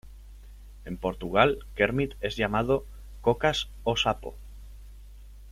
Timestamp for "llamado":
2.35-2.87